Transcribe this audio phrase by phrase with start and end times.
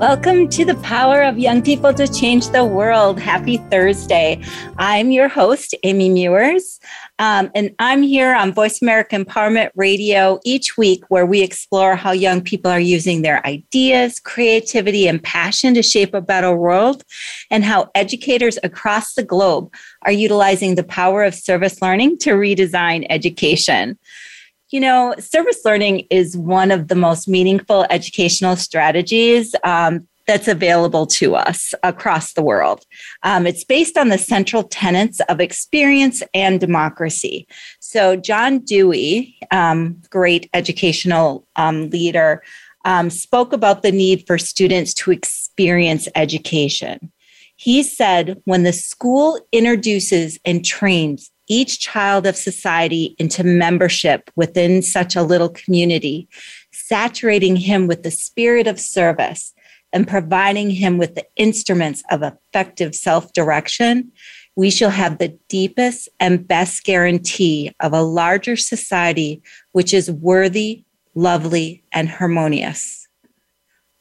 [0.00, 3.20] Welcome to the power of young people to change the world.
[3.20, 4.42] Happy Thursday.
[4.76, 6.80] I'm your host, Amy Meurs,
[7.20, 12.10] um, and I'm here on Voice America Empowerment Radio each week where we explore how
[12.10, 17.04] young people are using their ideas, creativity, and passion to shape a better world,
[17.52, 19.72] and how educators across the globe
[20.02, 23.96] are utilizing the power of service learning to redesign education.
[24.70, 31.06] You know, service learning is one of the most meaningful educational strategies um, that's available
[31.06, 32.84] to us across the world.
[33.22, 37.46] Um, it's based on the central tenets of experience and democracy.
[37.80, 42.42] So, John Dewey, um, great educational um, leader,
[42.86, 47.12] um, spoke about the need for students to experience education.
[47.56, 54.82] He said, when the school introduces and trains each child of society into membership within
[54.82, 56.28] such a little community,
[56.72, 59.52] saturating him with the spirit of service
[59.92, 64.10] and providing him with the instruments of effective self direction,
[64.56, 69.42] we shall have the deepest and best guarantee of a larger society
[69.72, 73.08] which is worthy, lovely, and harmonious.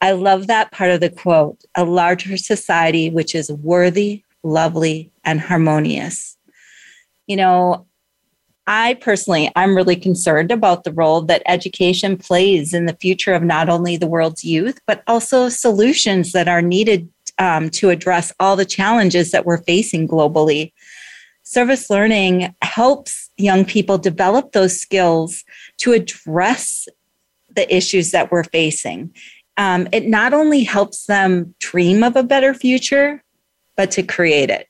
[0.01, 5.39] I love that part of the quote a larger society which is worthy, lovely, and
[5.39, 6.37] harmonious
[7.33, 7.87] you know,
[8.67, 13.41] I personally, I'm really concerned about the role that education plays in the future of
[13.41, 17.09] not only the world's youth, but also solutions that are needed
[17.39, 20.73] um, to address all the challenges that we're facing globally.
[21.41, 25.43] Service learning helps young people develop those skills
[25.77, 26.87] to address
[27.55, 29.11] the issues that we're facing.
[29.57, 33.23] Um, it not only helps them dream of a better future,
[33.75, 34.67] but to create it.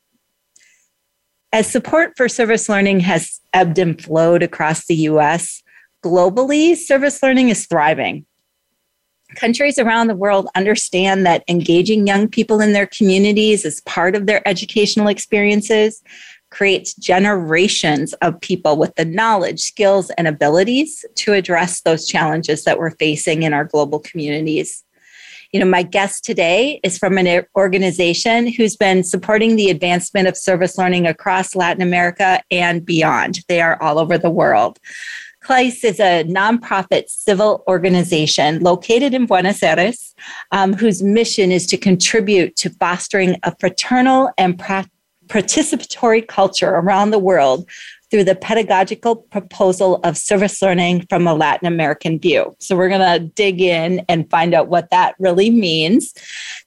[1.54, 5.62] As support for service learning has ebbed and flowed across the US,
[6.04, 8.26] globally, service learning is thriving.
[9.36, 14.26] Countries around the world understand that engaging young people in their communities as part of
[14.26, 16.02] their educational experiences
[16.50, 22.80] creates generations of people with the knowledge, skills, and abilities to address those challenges that
[22.80, 24.84] we're facing in our global communities.
[25.54, 30.36] You know, my guest today is from an organization who's been supporting the advancement of
[30.36, 33.42] service learning across Latin America and beyond.
[33.48, 34.80] They are all over the world.
[35.44, 40.16] CLAYSS is a nonprofit civil organization located in Buenos Aires,
[40.52, 44.90] um, whose mission is to contribute to fostering a fraternal and pra-
[45.28, 47.70] participatory culture around the world
[48.14, 52.56] through the pedagogical proposal of service learning from a Latin American view.
[52.60, 56.14] So we're going to dig in and find out what that really means.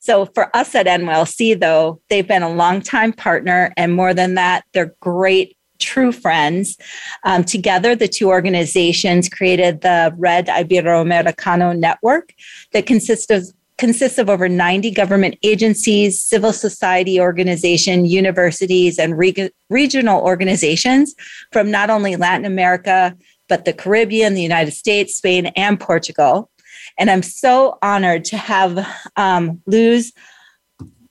[0.00, 4.64] So for us at NYLC, though, they've been a longtime partner, and more than that,
[4.72, 6.76] they're great true friends.
[7.22, 12.34] Um, together, the two organizations created the Red Iberoamericano Network
[12.72, 13.46] that consists of
[13.78, 21.14] consists of over 90 government agencies, civil society organizations, universities, and reg- regional organizations
[21.52, 23.16] from not only Latin America,
[23.48, 26.50] but the Caribbean, the United States, Spain, and Portugal.
[26.98, 30.12] And I'm so honored to have um, Luz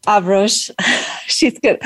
[0.08, 0.72] Avros.
[1.28, 1.80] She's good.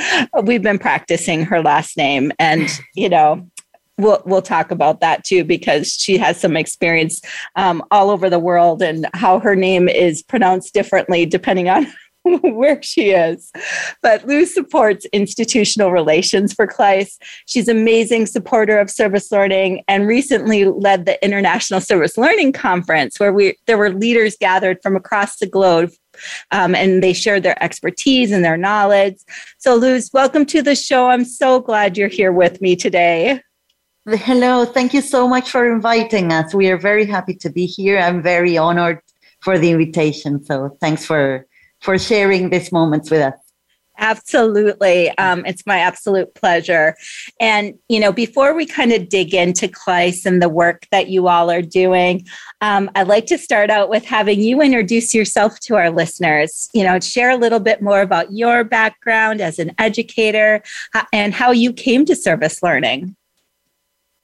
[0.44, 3.50] We've been practicing her last name, and you know,
[4.00, 7.22] we'll we'll talk about that too because she has some experience
[7.56, 11.86] um, all over the world and how her name is pronounced differently depending on
[12.42, 13.52] where she is.
[14.02, 17.18] But Luz supports institutional relations for CLAYSS.
[17.46, 23.20] She's an amazing supporter of service learning and recently led the International Service Learning Conference
[23.20, 25.92] where we there were leaders gathered from across the globe
[26.52, 29.16] um, and they shared their expertise and their knowledge.
[29.58, 31.10] So Luz, welcome to the show.
[31.10, 33.42] I'm so glad you're here with me today.
[34.12, 36.54] Hello, thank you so much for inviting us.
[36.54, 38.00] We are very happy to be here.
[38.00, 39.02] I'm very honored
[39.42, 40.44] for the invitation.
[40.44, 41.46] So thanks for
[41.80, 43.36] for sharing these moments with us.
[44.00, 45.10] Absolutely.
[45.18, 46.96] Um, it's my absolute pleasure.
[47.40, 51.28] And, you know, before we kind of dig into CLAYSS and the work that you
[51.28, 52.26] all are doing,
[52.62, 56.84] um, I'd like to start out with having you introduce yourself to our listeners, you
[56.84, 60.64] know, share a little bit more about your background as an educator
[61.14, 63.16] and how you came to service learning.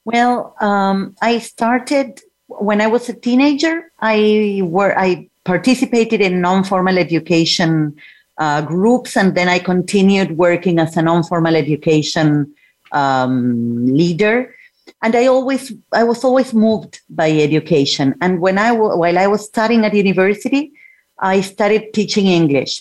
[0.06, 3.90] Well, um, I started when I was a teenager.
[3.98, 7.96] I were I participated in non-formal education
[8.38, 12.54] uh, groups, and then I continued working as a non-formal education
[12.92, 14.54] um, leader.
[15.02, 18.14] And I always, I was always moved by education.
[18.20, 20.70] And when I, while I was studying at university,
[21.18, 22.80] I started teaching English.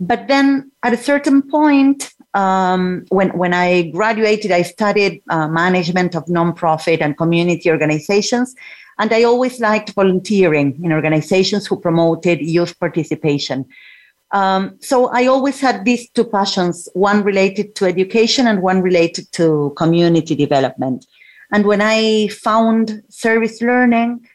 [0.00, 6.14] But then at a certain point, um, when, when I graduated, I studied uh, management
[6.14, 8.54] of nonprofit and community organizations.
[8.98, 13.66] And I always liked volunteering in organizations who promoted youth participation.
[14.32, 19.30] Um, so I always had these two passions, one related to education and one related
[19.32, 21.06] to community development.
[21.52, 24.26] And when I found service learning,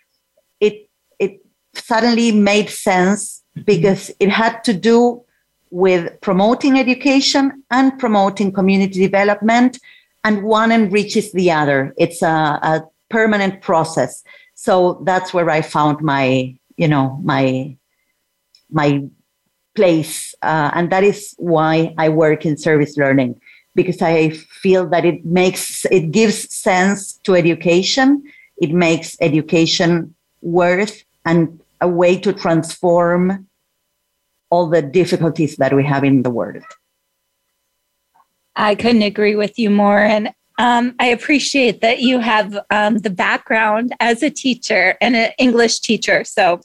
[0.59, 1.39] it, it
[1.73, 5.23] suddenly made sense because it had to do
[5.69, 9.79] with promoting education and promoting community development,
[10.23, 11.93] and one enriches the other.
[11.97, 14.23] It's a, a permanent process.
[14.55, 17.77] So that's where I found my, you know, my
[18.69, 19.03] my
[19.75, 23.39] place, uh, and that is why I work in service learning
[23.75, 28.23] because I feel that it makes it gives sense to education.
[28.57, 33.46] It makes education worth and a way to transform
[34.49, 36.63] all the difficulties that we have in the world.
[38.55, 39.99] I couldn't agree with you more.
[39.99, 45.31] And um, I appreciate that you have um, the background as a teacher and an
[45.37, 46.23] English teacher.
[46.23, 46.61] So,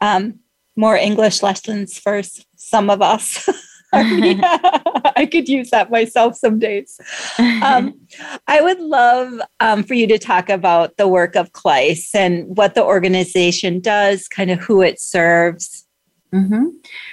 [0.00, 0.40] um,
[0.76, 2.22] more English lessons for
[2.56, 3.48] some of us.
[3.94, 6.98] I could use that myself some days.
[7.38, 7.94] Um,
[8.48, 12.74] I would love um, for you to talk about the work of CLAYSS and what
[12.74, 15.83] the organization does, kind of who it serves.
[16.34, 16.66] Mm-hmm.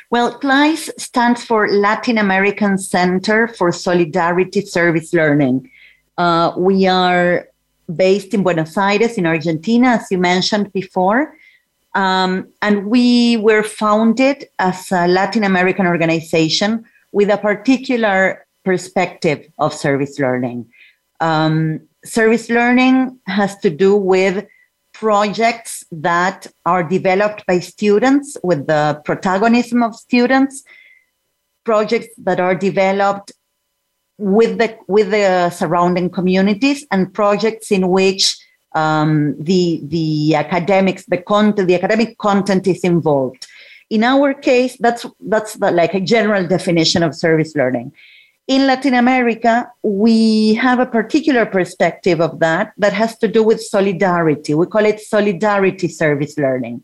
[0.10, 5.70] Well, CLAYSS stands for Latin American Center for Solidarity Service Learning.
[6.18, 7.48] Uh, we are
[7.96, 11.38] based in Buenos Aires, in Argentina, as you mentioned before.
[11.94, 19.74] Um, and we were founded as a Latin American organization with a particular perspective of
[19.74, 20.68] service learning.
[21.20, 24.48] Um, service learning has to do with
[24.94, 30.64] projects that are developed by students with the protagonism of students,
[31.66, 33.32] projects that are developed
[34.18, 38.38] with the with the surrounding communities, and projects in which
[38.74, 43.48] um, the the academics, the content, the academic content is involved.
[43.90, 47.92] In our case, that's that's the, like a general definition of service learning
[48.52, 53.62] in Latin America, we have a particular perspective of that that has to do with
[53.62, 54.54] solidarity.
[54.54, 56.84] We call it solidarity service learning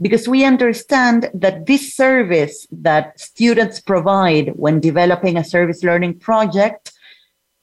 [0.00, 6.90] because we understand that this service that students provide when developing a service learning project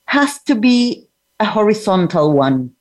[0.06, 1.10] has to be
[1.42, 2.72] a horizontal one.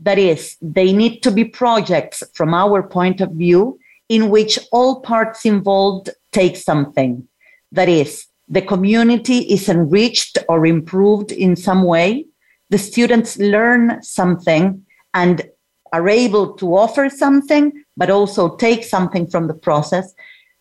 [0.00, 5.02] That is, they need to be projects from our point of view in which all
[5.02, 7.28] parts involved take something.
[7.70, 12.26] That is, the community is enriched or improved in some way.
[12.70, 15.42] The students learn something and
[15.92, 20.12] are able to offer something, but also take something from the process.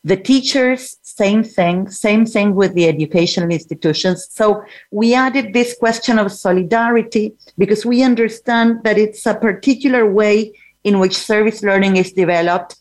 [0.04, 4.28] The teachers, same thing, same thing with the educational institutions.
[4.30, 10.54] So we added this question of solidarity because we understand that it's a particular way
[10.84, 12.76] in which service learning is developed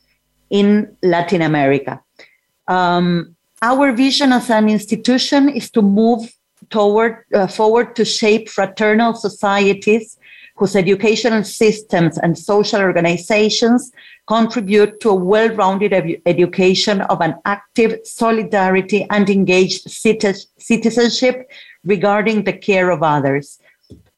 [0.50, 2.02] in Latin America.
[2.68, 3.31] Um,
[3.62, 6.30] our vision as an institution is to move
[6.70, 10.18] toward uh, forward to shape fraternal societies
[10.56, 13.92] whose educational systems and social organizations
[14.26, 21.50] contribute to a well-rounded ed- education of an active solidarity and engaged citizenship
[21.84, 23.58] regarding the care of others.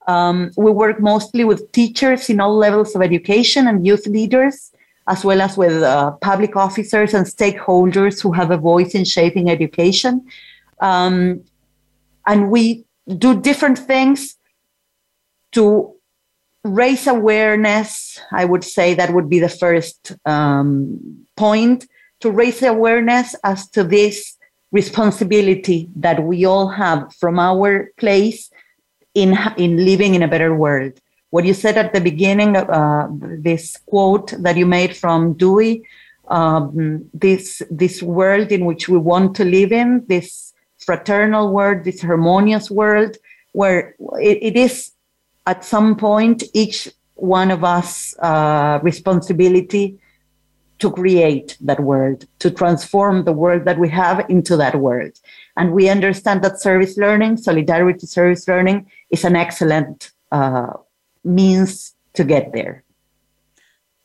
[0.07, 4.74] Um, we work mostly with teachers in all levels of education and youth leaders
[5.07, 9.51] as well as with uh, public officers and stakeholders who have a voice in shaping
[9.51, 10.27] education.
[10.81, 11.43] Um,
[12.27, 12.85] and we
[13.19, 14.37] do different things
[15.53, 15.95] to
[16.65, 18.19] raise awareness.
[18.33, 21.87] I would say that would be the first um, point
[22.21, 24.39] to raise awareness as to this
[24.73, 28.51] responsibility that we all have from our place
[29.15, 30.99] in, in living in a better world
[31.35, 33.09] what you said at the beginning, uh,
[33.49, 35.83] this quote that you made from Dewey,
[36.29, 42.01] um, this this world in which we want to live in, this fraternal world, this
[42.01, 43.17] harmonious world,
[43.51, 43.97] where
[44.31, 44.93] it, it is
[45.45, 49.99] at some point each one of us uh, responsibility
[50.79, 55.19] to create that world, to transform the world that we have into that world.
[55.57, 60.75] And we understand that service learning, solidarity service learning, is an excellent uh,
[61.25, 62.85] means to get there.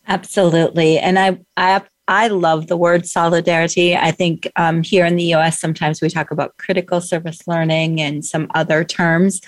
[0.07, 0.97] Absolutely.
[0.97, 3.95] And I, I, I love the word solidarity.
[3.95, 8.25] I think um, here in the US, sometimes we talk about critical service learning and
[8.25, 9.41] some other terms,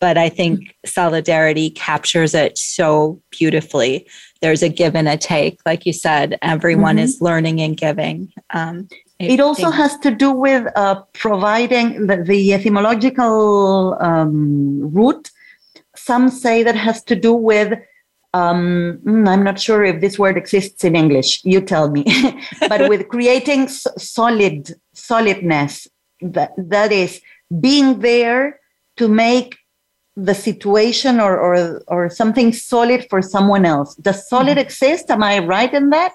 [0.00, 4.06] but I think solidarity captures it so beautifully.
[4.40, 5.60] There's a give and a take.
[5.66, 7.04] Like you said, everyone mm-hmm.
[7.04, 8.32] is learning and giving.
[8.50, 15.30] Um, it also has to do with uh, providing the, the etymological um, root.
[16.06, 17.70] Some say that has to do with
[18.34, 21.44] um, mm, I'm not sure if this word exists in English.
[21.44, 22.04] You tell me.
[22.68, 25.88] but with creating solid solidness,
[26.20, 27.20] that that is
[27.60, 28.60] being there
[28.98, 29.56] to make
[30.16, 33.94] the situation or or or something solid for someone else.
[33.96, 34.66] Does solid mm-hmm.
[34.66, 35.10] exist?
[35.10, 36.12] Am I right in that?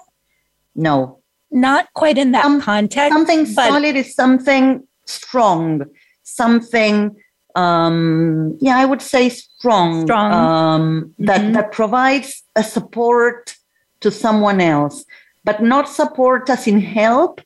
[0.74, 1.18] No.
[1.50, 3.12] Not quite in that um, context.
[3.12, 5.82] Something solid is something strong,
[6.22, 7.14] something
[7.54, 10.32] um, yeah, I would say strong, strong.
[10.32, 11.52] Um, that mm-hmm.
[11.52, 13.56] that provides a support
[14.00, 15.04] to someone else,
[15.44, 17.40] but not support as in help,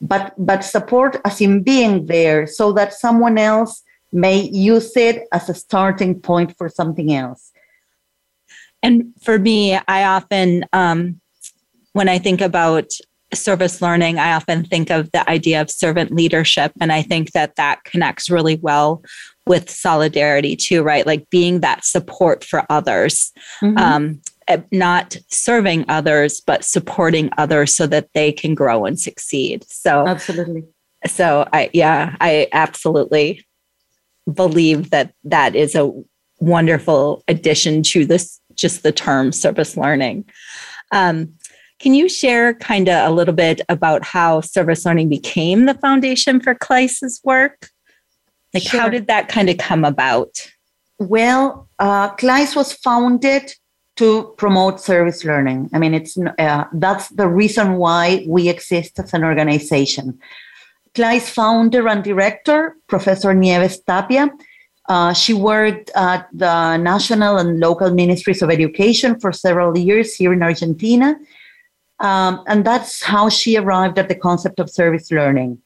[0.00, 5.48] but but support as in being there, so that someone else may use it as
[5.48, 7.52] a starting point for something else.
[8.82, 11.20] And for me, I often, um,
[11.92, 12.90] when I think about
[13.32, 16.72] service learning, I often think of the idea of servant leadership.
[16.80, 19.02] And I think that that connects really well
[19.46, 21.06] with solidarity too, right?
[21.06, 23.32] Like being that support for others.
[23.60, 23.78] Mm-hmm.
[23.78, 29.64] Um, eh, not serving others, but supporting others so that they can grow and succeed.
[29.68, 30.64] So, absolutely.
[31.06, 33.44] So, I, yeah, I absolutely
[34.32, 35.92] believe that that is a
[36.38, 40.24] wonderful addition to this, just the term service learning.
[40.92, 41.34] Um,
[41.80, 46.38] can you share kind of a little bit about how service learning became the foundation
[46.38, 47.71] for CLAYSS's work?
[48.54, 48.80] Like, sure.
[48.80, 50.50] how did that kind of come about?
[50.98, 53.54] Well, uh, CLAYSS was founded
[53.96, 55.70] to promote service learning.
[55.72, 60.18] I mean, it's uh, that's the reason why we exist as an organization.
[60.94, 64.30] CLAYSS founder and director, Professor Nieves Tapia,
[64.88, 70.32] uh, she worked at the national and local ministries of education for several years here
[70.32, 71.16] in Argentina.
[72.00, 75.58] Um, and that's how she arrived at the concept of service learning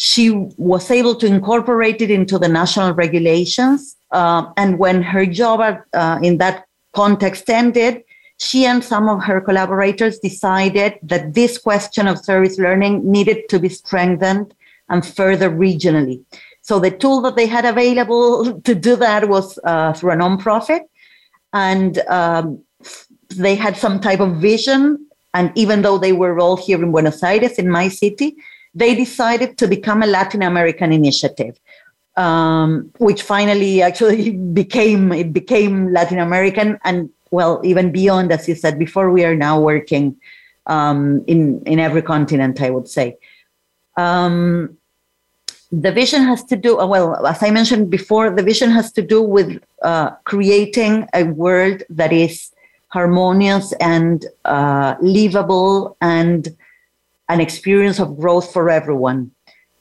[0.00, 3.96] she was able to incorporate it into the national regulations.
[4.12, 5.60] Uh, and when her job
[5.92, 8.04] uh, in that context ended,
[8.38, 13.58] she and some of her collaborators decided that this question of service learning needed to
[13.58, 14.54] be strengthened
[14.88, 16.22] and further regionally.
[16.62, 20.82] So the tool that they had available to do that was uh, through a nonprofit.
[21.52, 22.62] And um,
[23.30, 25.04] they had some type of vision.
[25.34, 28.36] And even though they were all here in Buenos Aires, in my city,
[28.74, 31.58] they decided to become a Latin American initiative.
[32.16, 38.56] Um, which finally actually became it became Latin American and well even beyond as you
[38.56, 40.16] said before we are now working
[40.66, 43.16] um, in in every continent I would say
[43.96, 44.76] um,
[45.70, 49.22] the vision has to do well as I mentioned before the vision has to do
[49.22, 52.50] with uh, creating a world that is
[52.88, 56.48] harmonious and uh, livable and
[57.28, 59.30] an experience of growth for everyone.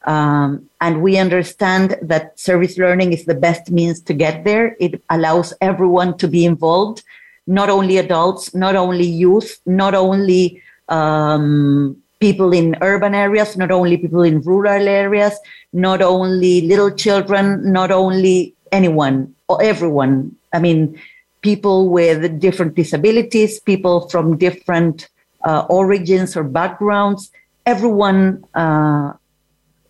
[0.05, 4.75] Um, and we understand that service learning is the best means to get there.
[4.79, 7.03] It allows everyone to be involved,
[7.45, 13.97] not only adults, not only youth, not only um, people in urban areas, not only
[13.97, 15.37] people in rural areas,
[15.73, 20.35] not only little children, not only anyone or everyone.
[20.53, 20.99] I mean,
[21.41, 25.09] people with different disabilities, people from different
[25.47, 27.31] uh, origins or backgrounds,
[27.65, 29.13] everyone uh,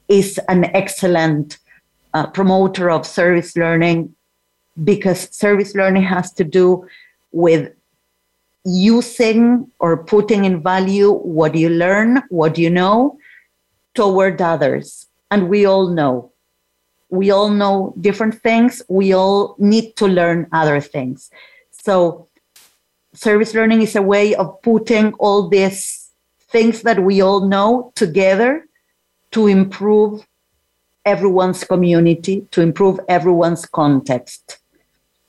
[0.08, 1.58] is an excellent
[2.14, 4.14] uh, promoter of service learning
[4.84, 6.88] because service learning has to do
[7.32, 7.72] with
[8.66, 13.18] using or putting in value what you learn, what you know
[13.96, 15.08] toward others.
[15.32, 16.32] And we all know.
[17.10, 18.84] We all know different things.
[18.90, 21.32] We all need to learn other things.
[21.72, 22.27] So
[23.18, 26.12] service learning is a way of putting all these
[26.50, 28.68] things that we all know together
[29.32, 30.26] to improve
[31.06, 34.60] everyone's community, to improve everyone's context.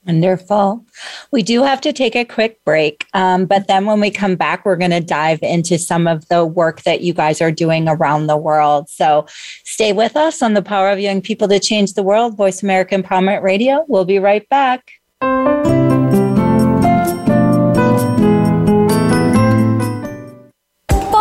[0.05, 0.85] Wonderful.
[1.31, 4.65] We do have to take a quick break, um, but then when we come back,
[4.65, 8.27] we're going to dive into some of the work that you guys are doing around
[8.27, 8.89] the world.
[8.89, 9.27] So
[9.65, 12.95] stay with us on the Power of Young People to Change the World, Voice America
[12.95, 13.85] Empowerment Radio.
[13.87, 14.93] We'll be right back.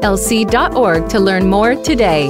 [0.00, 2.28] nylc.org to learn more today.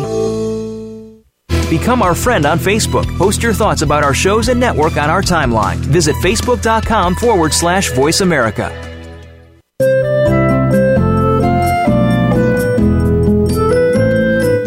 [1.70, 3.06] Become our friend on Facebook.
[3.18, 5.76] Post your thoughts about our shows and network on our timeline.
[5.76, 8.72] Visit facebook.com forward slash voice America.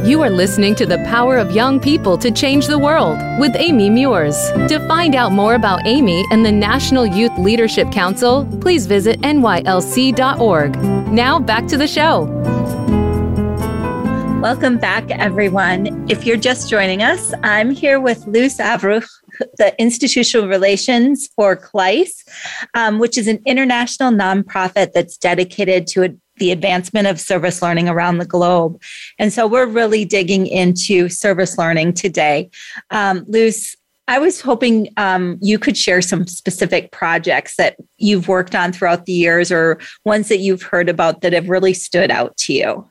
[0.06, 3.90] You are listening to The Power of Young People to Change the World with Amy
[3.90, 4.38] Meurs.
[4.68, 10.78] To find out more about Amy and the National Youth Leadership Council, please visit nylc.org.
[11.08, 12.51] Now back to the show.
[14.42, 16.10] Welcome back, everyone.
[16.10, 19.08] If you're just joining us, I'm here with Luz Avruj,
[19.60, 22.24] the Institutional Relations for CLAYSS,
[22.74, 28.18] um, which is an international nonprofit that's dedicated to the advancement of service learning around
[28.18, 28.82] the globe.
[29.20, 32.50] And so we're really digging into service learning today.
[32.90, 33.28] Um,
[34.08, 39.06] I was hoping um, you could share some specific projects that you've worked on throughout
[39.06, 42.88] the years or ones that you've heard about that have really stood out to you.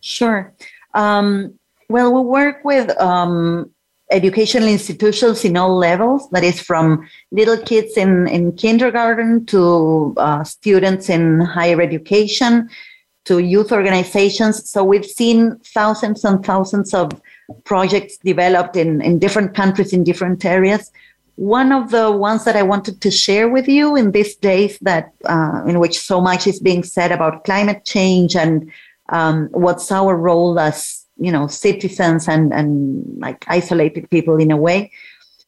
[0.00, 0.54] Sure.
[0.94, 1.54] Um,
[1.88, 3.70] well, we work with um,
[4.10, 10.44] educational institutions in all levels, that is from little kids in, in kindergarten to uh,
[10.44, 12.68] students in higher education
[13.24, 14.68] to youth organizations.
[14.68, 17.20] So we've seen thousands and thousands of
[17.64, 20.90] projects developed in, in different countries in different areas.
[21.36, 25.12] One of the ones that I wanted to share with you in these days that
[25.24, 28.70] uh, in which so much is being said about climate change and
[29.10, 34.56] um, what's our role as you know citizens and and like isolated people in a
[34.56, 34.90] way.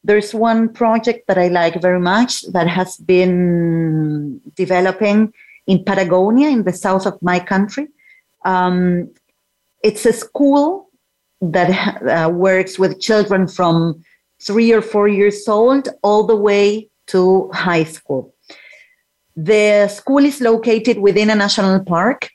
[0.05, 5.33] There's one project that i like very much that has been developing
[5.65, 7.87] in patagonia in the south of my country.
[8.43, 9.09] Um,
[9.81, 10.89] it's a school
[11.41, 11.69] that
[12.03, 14.03] uh, works with children from
[14.41, 18.33] three or four years old all the way to high school.
[19.35, 22.29] The school is located within a national park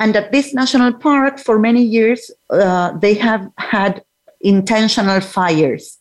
[0.00, 4.02] and at this national park, for many years, uh, they have had
[4.40, 5.98] intentional fires.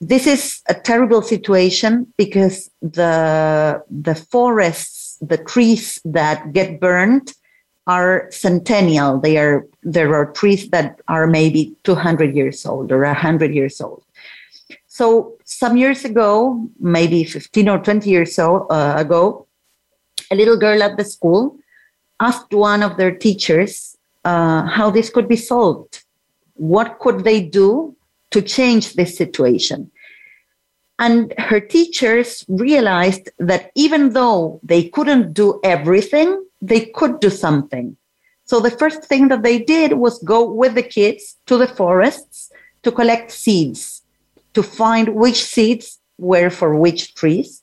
[0.00, 7.34] This is a terrible situation because the, the forests, the trees that get burned
[7.86, 9.20] are centennial.
[9.20, 14.02] They are, there are trees that are maybe 200 years old or 100 years old.
[14.86, 19.46] So some years ago, maybe 15 or 20 years so, uh, ago,
[20.30, 21.58] a little girl at the school
[22.20, 26.04] asked one of their teachers uh, how this could be solved.
[26.54, 27.94] What could they do
[28.30, 29.90] to change this situation?
[30.98, 37.96] And her teachers realized that even though they couldn't do everything, they could do something.
[38.46, 42.50] So the first thing that they did was go with the kids to the forests
[42.84, 44.02] to collect seeds,
[44.54, 47.62] to find which seeds were for which trees,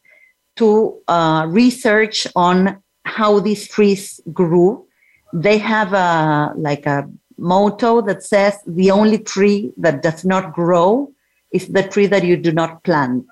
[0.57, 4.85] to uh, research on how these trees grew.
[5.33, 11.11] They have a like a motto that says the only tree that does not grow
[11.51, 13.25] is the tree that you do not plant.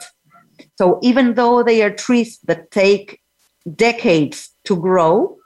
[0.78, 3.22] So even though they are trees that take
[3.76, 5.38] decades to grow,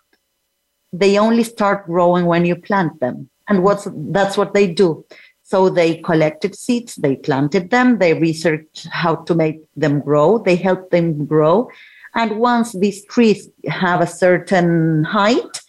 [0.93, 3.29] they only start growing when you plant them.
[3.47, 5.05] And what's that's what they do.
[5.43, 10.55] So they collected seeds, they planted them, they researched how to make them grow, they
[10.55, 11.69] helped them grow,
[12.15, 15.61] and once these trees have a certain height,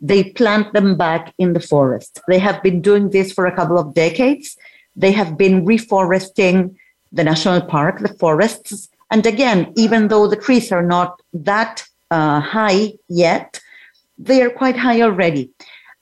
[0.00, 2.20] they plant them back in the forest.
[2.28, 4.56] They have been doing this for a couple of decades.
[4.94, 6.76] They have been reforesting
[7.12, 8.88] the national park, the forests.
[9.10, 13.60] And again, even though the trees are not that uh, high yet,
[14.18, 15.50] they are quite high already.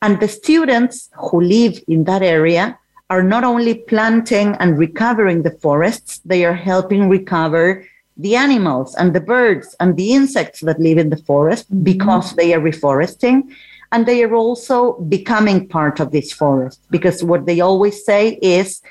[0.02, 2.78] And the students who live in that area
[3.10, 9.14] are not only planting and recovering the forests, they are helping recover the animals and
[9.14, 11.82] the birds and the insects that live in the forest mm-hmm.
[11.82, 13.54] because they are reforesting.
[13.92, 18.82] And they are also becoming part of this forest because what they always say is,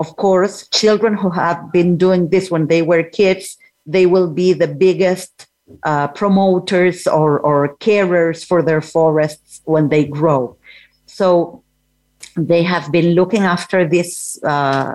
[0.00, 4.54] of course, children who have been doing this when they were kids, they will be
[4.54, 5.48] the biggest
[5.82, 10.56] uh, promoters or, or carers for their forests when they grow.
[11.06, 11.62] So
[12.36, 14.94] they have been looking after these uh,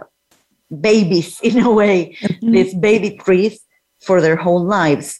[0.81, 2.51] babies in a way, mm-hmm.
[2.51, 3.62] these baby trees
[4.03, 5.19] for their whole lives.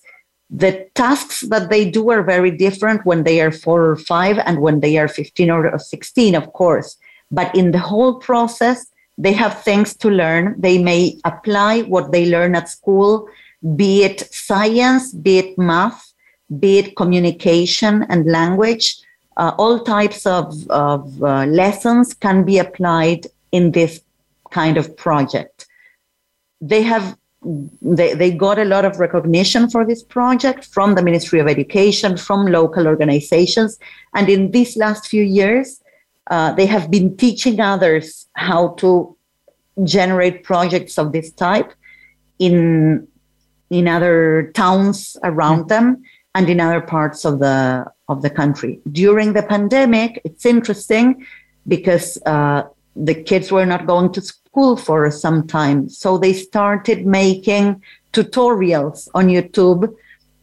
[0.50, 4.60] The tasks that they do are very different when they are four or five and
[4.60, 6.98] when they are 15 or 16, of course.
[7.32, 8.86] But in the whole process,
[9.18, 10.56] they have things to learn.
[10.60, 13.28] They may apply what they learn at school,
[13.76, 16.14] be it science, be it math,
[16.60, 18.98] be it communication and language.
[19.38, 24.02] Uh, all types of, of uh, lessons can be applied in this
[24.52, 25.68] kind of project.
[26.62, 27.18] They have
[27.82, 32.18] they, they got a lot of recognition for this project from the Ministry of Education,
[32.18, 33.78] from local organizations.
[34.14, 35.82] And in these last few years,
[36.30, 39.16] uh, they have been teaching others how to
[39.84, 41.74] generate projects of this type
[42.40, 43.08] in,
[43.70, 46.04] in other towns around them
[46.36, 48.80] and in other parts of the, of the country.
[48.92, 51.26] During the pandemic, it's interesting
[51.68, 52.64] because uh,
[52.96, 55.90] the kids were not going to school for some time.
[55.90, 57.82] So they started making
[58.14, 59.94] tutorials on YouTube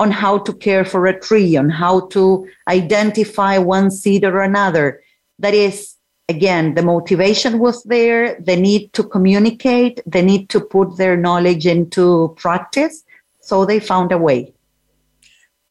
[0.01, 5.03] on how to care for a tree, on how to identify one seed or another.
[5.39, 5.95] That is,
[6.29, 11.67] again, the motivation was there, the need to communicate, the need to put their knowledge
[11.67, 13.05] into practice.
[13.41, 14.55] So they found a way.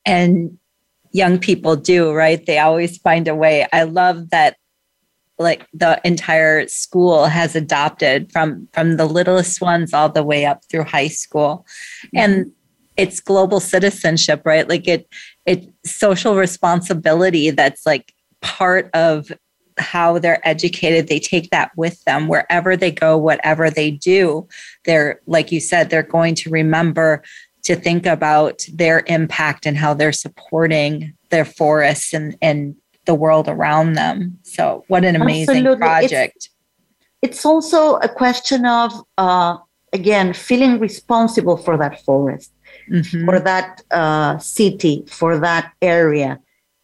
[0.05, 0.57] And
[1.11, 2.45] young people do, right?
[2.45, 3.67] They always find a way.
[3.73, 4.57] I love that
[5.39, 10.63] like the entire school has adopted from from the littlest ones all the way up
[10.65, 11.65] through high school.
[12.13, 12.51] And
[12.97, 14.67] it's global citizenship right?
[14.67, 15.07] Like it
[15.45, 19.31] it's social responsibility that's like part of
[19.77, 21.07] how they're educated.
[21.07, 22.27] They take that with them.
[22.27, 24.47] Wherever they go whatever they do
[24.83, 27.23] they're like you said they're going to remember
[27.63, 32.75] to think about their impact and how they're supporting their forests and and
[33.09, 34.17] the world around them.
[34.43, 35.87] So, what an amazing Absolutely.
[35.87, 36.37] project.
[36.37, 36.49] It's,
[37.27, 39.57] it's, also a question of, uh,
[39.99, 42.51] again, feeling responsible for that forest,
[42.89, 43.25] mm-hmm.
[43.25, 46.31] for that uh, city, for that area.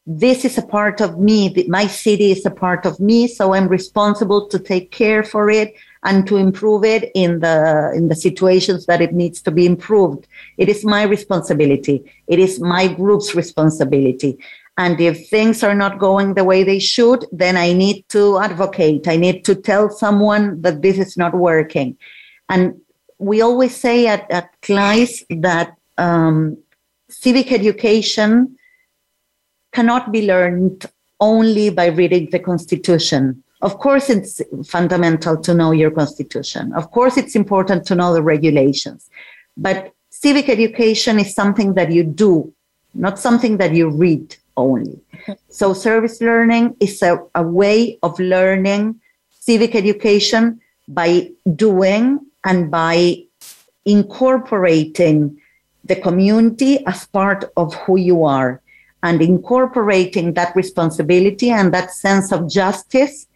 [0.07, 1.39] This is a part of me.
[1.67, 5.69] My city is a part of me, so I'm responsible to take care for it
[6.09, 7.57] and to improve it in the
[7.97, 10.23] in the situations that it needs to be improved.
[10.57, 11.97] It is my responsibility.
[12.33, 14.31] It is my group's responsibility.
[14.77, 19.07] And if things are not going the way they should, then I need to advocate.
[19.07, 21.97] I need to tell someone that this is not working.
[22.49, 22.79] And
[23.17, 26.57] we always say at, at CLAYSS that um,
[27.09, 28.57] civic education
[29.71, 30.85] cannot be learned
[31.21, 33.41] only by reading the Constitution.
[33.61, 36.73] Of course, it's fundamental to know your Constitution.
[36.73, 39.09] Of course, it's important to know the regulations.
[39.55, 42.53] But civic education is something that you do,
[42.93, 44.99] not something that you read only.
[45.49, 48.99] So service learning is a, a way of learning
[49.31, 53.23] civic education by doing and by
[53.85, 55.39] incorporating
[55.83, 58.61] the community as part of who you are
[59.03, 63.27] and incorporating that responsibility and that sense of justice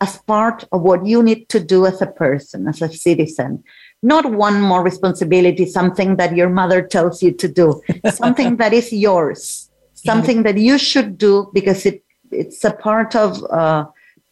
[0.00, 3.64] as part of what you need to do as a person, as a citizen.
[4.02, 8.92] Not one more responsibility, something that your mother tells you to do, something that is
[8.92, 13.84] yours something that you should do because it it's a part of uh,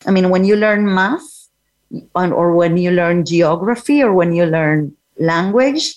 [0.07, 1.49] i mean when you learn math
[2.15, 5.95] or when you learn geography or when you learn language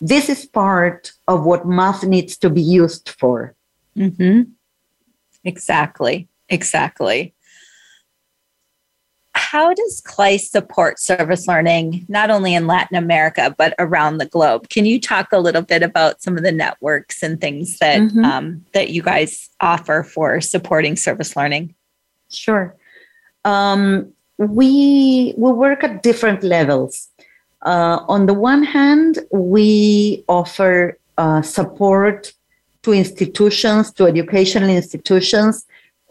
[0.00, 3.54] this is part of what math needs to be used for.
[3.96, 4.42] Mm-hmm.
[5.44, 6.28] exactly.
[6.48, 7.34] Exactly
[9.54, 14.68] how does CLAYSS support service learning, not only in Latin America, but around the globe?
[14.68, 18.24] Can you talk a little bit about some of the networks and things that, mm-hmm.
[18.24, 21.72] um, that you guys offer for supporting service learning?
[22.30, 22.74] Sure.
[23.44, 27.08] Um, we, we work at different levels.
[27.62, 32.32] Uh, on the one hand, we offer uh, support
[32.82, 35.64] to institutions, to educational institutions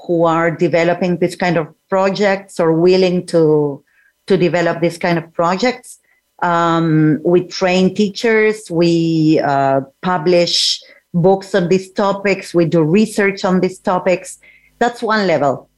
[0.05, 3.83] who are developing this kind of projects or willing to
[4.27, 5.99] to develop this kind of projects.
[6.41, 8.71] Um, we train teachers.
[8.71, 10.81] We uh, publish
[11.13, 12.53] books on these topics.
[12.53, 14.39] We do research on these topics.
[14.79, 15.69] That's one level.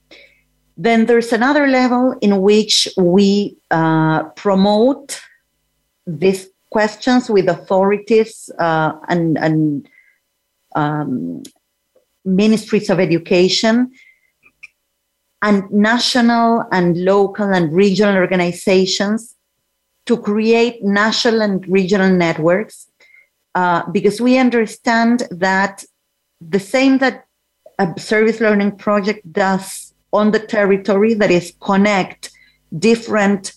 [0.77, 5.21] Then there's another level in which we uh, promote
[6.05, 9.87] these questions with authorities uh, and, and
[10.75, 11.43] um,
[12.25, 13.91] ministries of education
[15.45, 19.35] and national and local and regional organizations
[20.07, 22.89] to create national and regional networks
[23.53, 25.85] uh, because we understand that
[26.41, 27.27] the same that
[27.77, 32.31] a service learning project does on the territory that is connect
[32.79, 33.53] different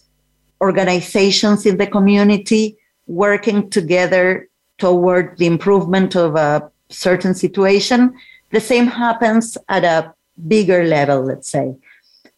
[0.61, 4.46] organizations in the community working together
[4.77, 8.14] toward the improvement of a certain situation
[8.51, 10.14] the same happens at a
[10.46, 11.74] bigger level let's say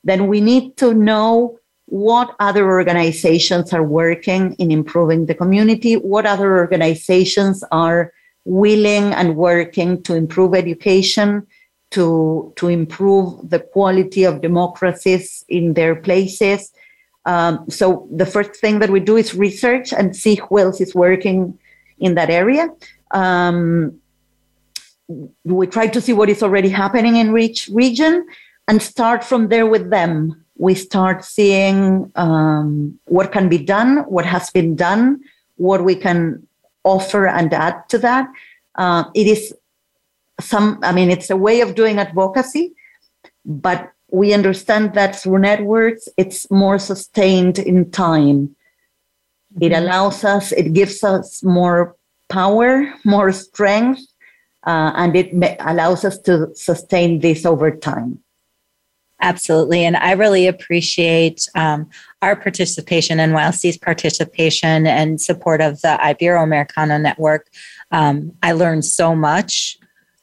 [0.04, 6.24] then we need to know what other organizations are working in improving the community, what
[6.24, 8.12] other organizations are
[8.44, 11.46] willing and working to improve education,
[11.90, 16.72] to, to improve the quality of democracies in their places.
[17.26, 20.94] Um, so the first thing that we do is research and see who else is
[20.94, 21.58] working
[21.98, 22.68] in that area.
[23.10, 23.99] Um,
[25.44, 28.26] we try to see what is already happening in each region
[28.68, 34.26] and start from there with them we start seeing um, what can be done, what
[34.26, 35.18] has been done,
[35.56, 36.46] what we can
[36.84, 38.28] offer and add to that.
[38.74, 39.54] Uh, it is
[40.38, 42.74] some, I mean, it's a way of doing advocacy,
[43.46, 48.54] but we understand that through networks, it's more sustained in time.
[49.62, 49.82] It mm-hmm.
[49.82, 51.96] allows us, it gives us more
[52.28, 54.02] power, more strength,
[54.64, 58.20] uh, and it allows us to sustain this over time.
[59.22, 59.84] Absolutely.
[59.84, 61.90] And I really appreciate um,
[62.22, 67.48] our participation, NYLC's participation and support of the Iberoamericana Network.
[67.90, 69.78] Um, I learned so much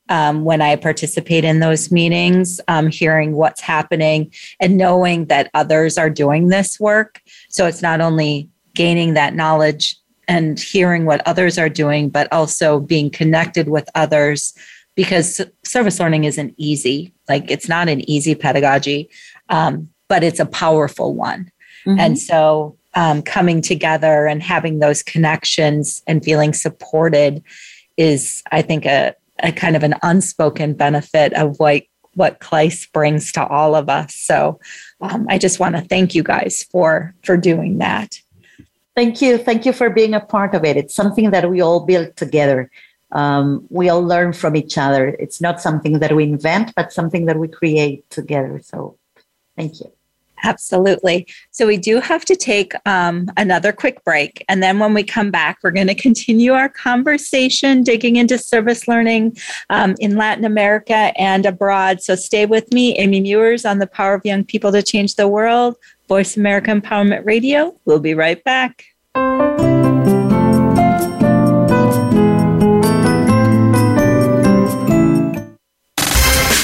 [0.10, 5.98] um, when I participate in those meetings, um, hearing what's happening and knowing that others
[5.98, 7.22] are doing this work.
[7.50, 9.98] So it's not only gaining that knowledge
[10.28, 14.54] and hearing what others are doing, but also being connected with others
[14.96, 17.14] because service learning isn't easy.
[17.30, 19.10] Like it's not an easy pedagogy,
[19.50, 21.52] um, but it's a powerful one.
[21.86, 22.00] Mm-hmm.
[22.00, 27.44] And so um, coming together and having those connections and feeling supported
[27.96, 29.14] is, I think, a,
[29.44, 31.84] a kind of an unspoken benefit of what
[32.16, 34.16] what CLAYSS brings to all of us.
[34.16, 34.60] So
[35.02, 38.20] um, I just want to thank you guys for for doing that.
[38.98, 39.38] Thank you.
[39.38, 40.76] Thank you for being a part of it.
[40.76, 42.70] It's something that we all build together
[43.12, 45.10] um, we all learn from each other.
[45.20, 48.60] It's not something that we invent, but something that we create together.
[48.64, 48.98] So
[49.56, 49.92] thank you.
[50.44, 51.26] Absolutely.
[51.50, 54.46] So we do have to take um, another quick break.
[54.48, 58.88] And then when we come back, we're going to continue our conversation digging into service
[58.88, 59.38] learning
[59.72, 62.04] um, in Latin America and abroad.
[62.04, 65.28] So stay with me, Amy Meurs, on the Power of Young People to Change the
[65.28, 65.76] World,
[66.08, 67.80] Voice America Empowerment Radio.
[67.86, 68.86] We'll be right back.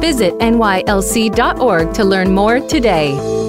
[0.00, 3.39] Visit nylc.org to learn more today.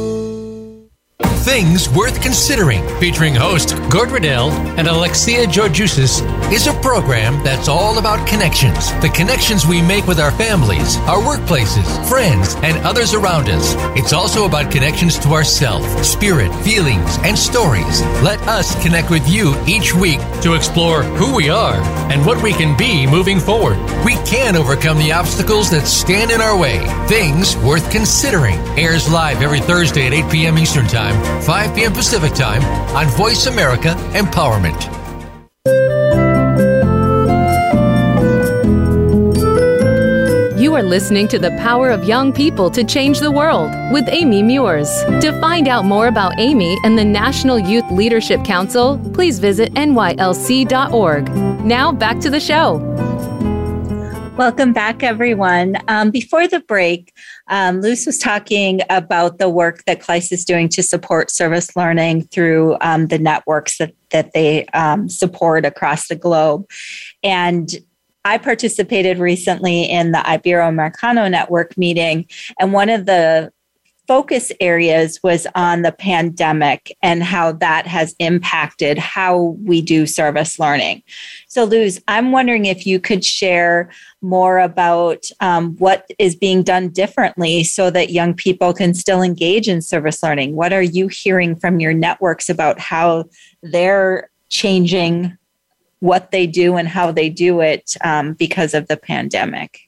[1.41, 6.21] Things Worth Considering, featuring host Gord Riddell and Alexia Georgiousis,
[6.53, 8.91] is a program that's all about connections.
[9.01, 13.73] The connections we make with our families, our workplaces, friends, and others around us.
[13.97, 18.01] It's also about connections to ourself, spirit, feelings, and stories.
[18.21, 21.75] Let us connect with you each week to explore who we are
[22.11, 23.77] and what we can be moving forward.
[24.05, 26.79] We can overcome the obstacles that stand in our way.
[27.07, 30.59] Things Worth Considering airs live every Thursday at 8 p.m.
[30.59, 31.93] Eastern Time 5 p.m.
[31.93, 32.63] Pacific Time
[32.95, 34.89] on Voice America Empowerment.
[40.61, 44.43] You are listening to The Power of Young People to Change the World with Amy
[44.43, 45.03] Meurs.
[45.21, 51.29] To find out more about Amy and the National Youth Leadership Council, please visit nylc.org.
[51.65, 52.90] Now back to the show.
[54.41, 55.77] Welcome back, everyone.
[55.87, 57.13] Um, before the break,
[57.47, 62.23] um, Luz was talking about the work that CLAYSS is doing to support service learning
[62.23, 66.67] through um, the networks that, that they um, support across the globe.
[67.21, 67.71] And
[68.25, 72.25] I participated recently in the Ibero-Americano Network meeting,
[72.59, 73.53] and one of the
[74.11, 80.59] focus areas was on the pandemic and how that has impacted how we do service
[80.59, 81.01] learning.
[81.47, 83.89] So, Luz, I'm wondering if you could share
[84.21, 89.69] more about um, what is being done differently so that young people can still engage
[89.69, 90.57] in service learning.
[90.57, 93.29] What are you hearing from your networks about how
[93.63, 95.37] they're changing
[96.01, 99.79] what they do and how they do it um, because of the pandemic?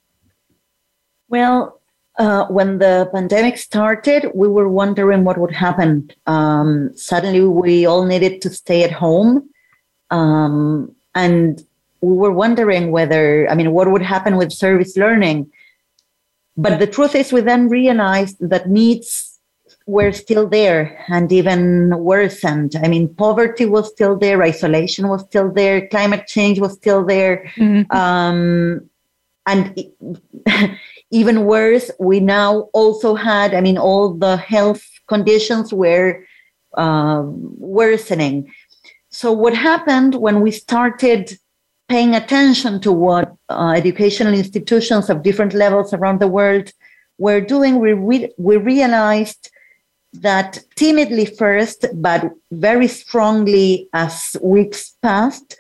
[1.28, 1.82] Well,
[2.18, 6.12] uh, when the pandemic started, we were wondering what would happen.
[6.28, 9.50] Um, suddenly, we all needed to stay at home.
[10.12, 11.66] Um, and
[12.02, 15.52] we were wondering whether, I mean, what would happen with service learning.
[16.56, 19.40] But the truth is, we then realized that needs
[19.86, 22.76] were still there and even worsened.
[22.82, 27.52] I mean, poverty was still there, isolation was still there, climate change was still there.
[27.56, 27.92] Mm-hmm.
[27.96, 28.90] Um,
[29.46, 29.86] and
[31.14, 36.26] even worse, we now also had, I mean, all the health conditions were
[36.76, 38.52] uh, worsening.
[39.12, 41.38] So, what happened when we started
[41.88, 46.72] paying attention to what uh, educational institutions of different levels around the world
[47.20, 49.52] were doing, we, re- we realized
[50.14, 55.58] that timidly first, but very strongly as weeks passed,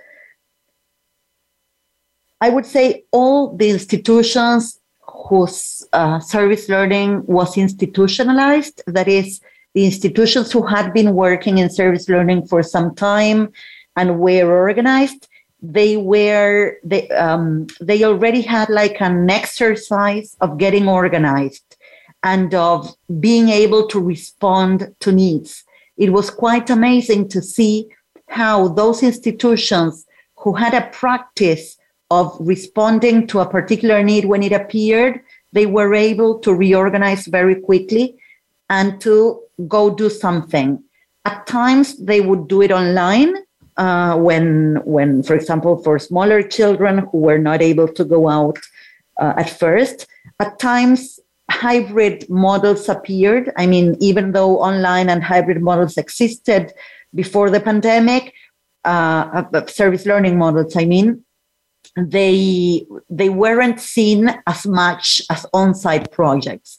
[2.41, 4.79] I would say all the institutions
[5.33, 9.41] whose uh, service learning was institutionalized, that is,
[9.73, 13.51] the institutions who had been working in service learning for some time
[13.95, 15.27] and were organized,
[15.63, 21.77] they were they um, they already had like an exercise of getting organized
[22.21, 25.63] and of being able to respond to needs.
[25.97, 27.87] It was quite amazing to see
[28.27, 30.05] how those institutions
[30.41, 31.77] who had a practice
[32.19, 35.19] of responding to a particular need when it appeared,
[35.51, 38.17] they were able to reorganize very quickly
[38.69, 40.83] and to go do something.
[41.25, 43.35] At times, they would do it online
[43.77, 48.57] uh, when, when, for example, for smaller children who were not able to go out
[49.19, 50.07] uh, at first.
[50.39, 53.51] At times, hybrid models appeared.
[53.57, 56.73] I mean, even though online and hybrid models existed
[57.13, 58.33] before the pandemic,
[58.85, 61.23] uh, uh, service learning models, I mean,
[61.95, 66.77] they they weren't seen as much as on-site projects.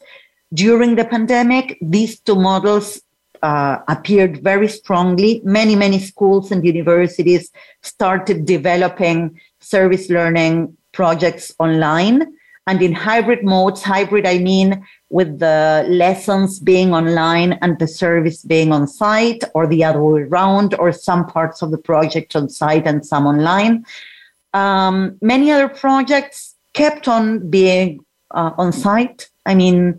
[0.52, 3.00] During the pandemic, these two models
[3.42, 5.40] uh, appeared very strongly.
[5.44, 7.50] Many, many schools and universities
[7.82, 12.34] started developing service learning projects online
[12.66, 18.42] and in hybrid modes, hybrid, I mean with the lessons being online and the service
[18.42, 22.48] being on site, or the other way around, or some parts of the project on
[22.48, 23.84] site and some online.
[24.54, 29.28] Um, many other projects kept on being uh, on site.
[29.44, 29.98] I mean,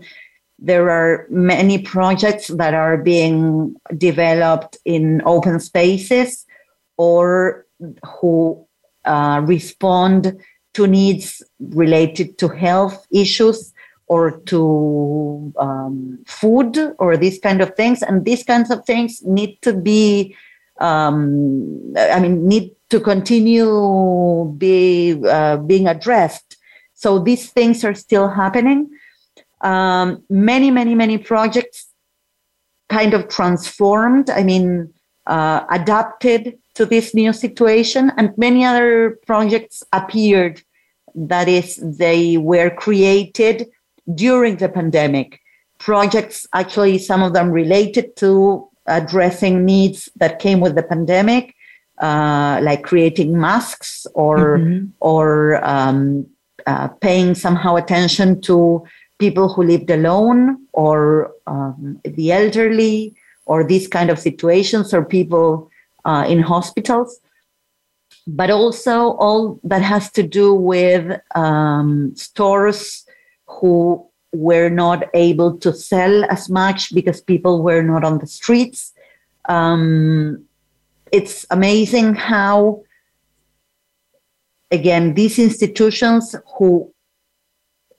[0.58, 6.46] there are many projects that are being developed in open spaces
[6.98, 7.66] or
[8.06, 8.66] who
[9.04, 10.38] uh, respond
[10.74, 13.74] to needs related to health issues
[14.08, 19.62] or to um, food or these kind of things and these kinds of things need
[19.62, 20.36] to be
[20.80, 26.56] um, i mean need to continue be uh, being addressed
[26.94, 28.90] so these things are still happening.
[29.62, 31.88] Um, many many many projects
[32.88, 34.94] kind of transformed i mean
[35.28, 40.62] uh, adapted to this new situation and many other projects appeared.
[41.16, 43.68] That is they were created
[44.14, 45.40] during the pandemic.
[45.80, 51.56] Projects actually some of them related to addressing needs that came with the pandemic
[52.00, 54.88] uh, like creating masks or mm-hmm.
[55.00, 56.26] or um,
[56.68, 58.84] uh, paying somehow attention to
[59.18, 63.16] people who lived alone or um, the elderly
[63.46, 65.70] or these kind of situations or people
[66.04, 67.20] uh, in hospitals,
[68.28, 73.06] but also all that has to do with um, stores
[73.48, 78.92] who were not able to sell as much because people were not on the streets.
[79.48, 80.44] Um,
[81.16, 82.84] it's amazing how,
[84.70, 86.94] again, these institutions who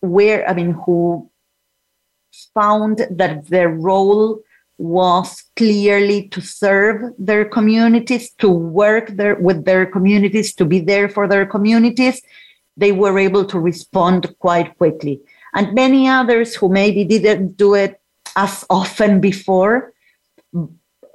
[0.03, 1.31] were, I mean, who
[2.53, 4.43] found that their role
[4.79, 11.09] was clearly to serve their communities, to work there with their communities, to be there
[11.09, 12.21] for their communities,
[12.77, 15.23] they were able to respond quite quickly.
[15.55, 17.99] And many others who maybe didn't do it
[18.37, 19.95] as often before,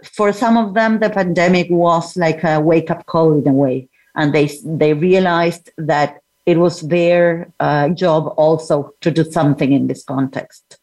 [0.04, 3.89] for some of them, the pandemic was like a wake up call in a way.
[4.16, 9.88] And they, they realized that it was their uh, job also to do something in
[9.88, 10.78] this context.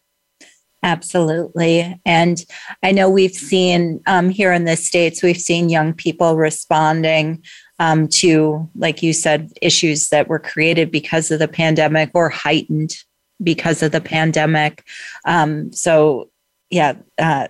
[0.83, 2.01] Absolutely.
[2.07, 2.45] And
[2.83, 7.43] I know we've seen um, here in the States, we've seen young people responding
[7.81, 12.97] um, to, like you said, issues that were created because of the pandemic or heightened
[13.43, 14.85] because of the pandemic.
[15.25, 16.31] Um, so,
[16.71, 17.49] yeah, uh,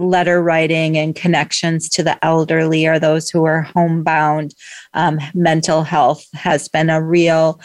[0.00, 4.54] letter writing and connections to the elderly or those who are homebound.
[4.94, 7.60] Um, mental health has been a real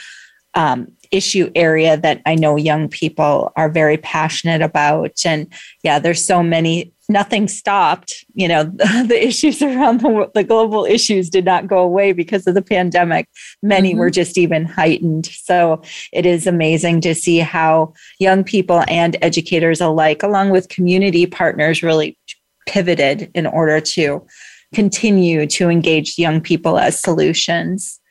[0.54, 5.12] um, issue area that I know young people are very passionate about.
[5.26, 5.48] And
[5.84, 8.26] yeah, there's so many, nothing stopped.
[8.34, 8.64] You know,
[9.08, 13.28] the issues around the, the global issues did not go away because of the pandemic.
[13.64, 14.00] Many mm-hmm.
[14.00, 15.28] were just even heightened.
[15.28, 21.26] So it is amazing to see how young people and educators alike, along with community
[21.26, 22.18] partners, really
[22.68, 24.26] pivoted in order to
[24.74, 28.02] continue to engage young people as solutions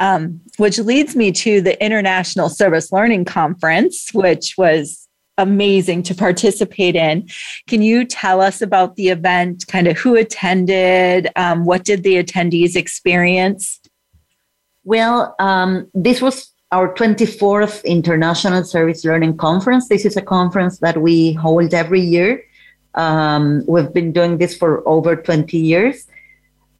[0.00, 6.94] um, which leads me to the International Service Learning Conference, which was amazing to participate
[6.94, 7.28] in.
[7.66, 12.22] Can you tell us about the event, kind of who attended, um, what did the
[12.22, 13.80] attendees experience?
[14.84, 19.88] Well, um, this was our 24th International Service Learning Conference.
[19.88, 22.42] This is a conference that we hold every year.
[22.94, 26.06] Um, we've been doing this for over 20 years.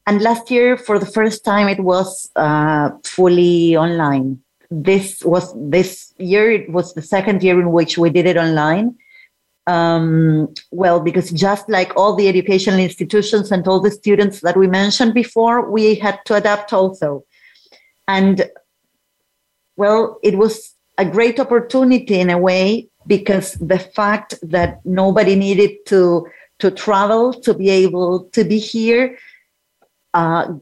[0.07, 4.39] And last year, for the first time, it was uh, fully online.
[4.69, 6.51] This was this year.
[6.51, 8.95] It was the second year in which we did it online.
[9.67, 14.67] Um, well, because just like all the educational institutions and all the students that we
[14.67, 17.25] mentioned before, we had to adapt also.
[18.07, 18.47] And
[19.75, 25.71] well, it was a great opportunity in a way because the fact that nobody needed
[25.87, 26.27] to
[26.59, 29.17] to travel to be able to be here
[30.15, 30.53] uh,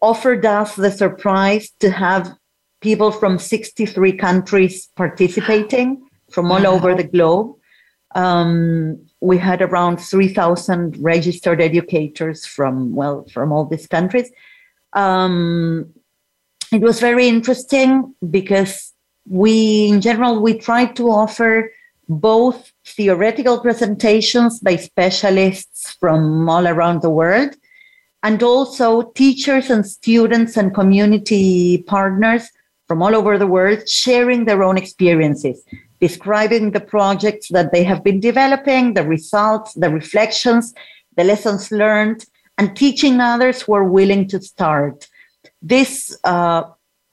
[0.00, 2.34] offered us the surprise to have
[2.80, 6.72] people from 63 countries participating from all wow.
[6.72, 7.54] over the globe.
[8.14, 14.30] Um, we had around 3,000 registered educators from, well, from all these countries.
[14.94, 15.92] Um,
[16.72, 18.94] it was very interesting because
[19.28, 21.70] we, in general, we tried to offer
[22.08, 27.54] both theoretical presentations by specialists from all around the world
[28.22, 32.50] and also teachers and students and community partners
[32.86, 35.62] from all over the world sharing their own experiences,
[36.00, 40.74] describing the projects that they have been developing, the results, the reflections,
[41.16, 42.24] the lessons learned,
[42.56, 45.06] and teaching others who are willing to start.
[45.62, 46.64] This uh,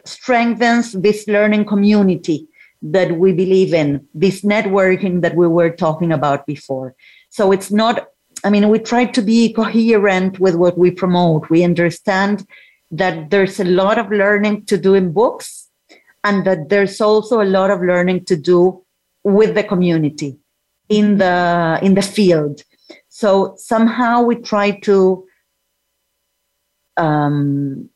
[0.05, 2.47] strengthens this learning community
[2.81, 6.95] that we believe in, this networking that we were talking about before.
[7.29, 8.07] So it's not
[8.45, 11.49] I mean, we try to be coherent with what we promote.
[11.49, 12.47] We understand
[12.91, 15.67] that there's a lot of learning to do in books
[16.23, 18.83] and that there's also a lot of learning to do
[19.23, 20.37] with the community
[20.89, 22.61] in the in the field.
[23.09, 25.25] So somehow we try to
[26.97, 27.89] um,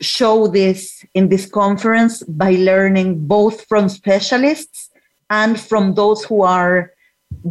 [0.00, 4.90] show this in this conference by learning both from specialists
[5.30, 6.90] and from those who are